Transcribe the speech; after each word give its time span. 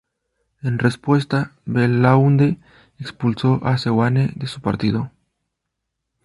En 0.63 0.79
respuesta, 0.79 1.51
Belaunde 1.65 2.57
expulsó 2.97 3.59
a 3.63 3.77
Seoane 3.77 4.33
de 4.35 4.47
su 4.47 4.59
partido. 4.59 5.11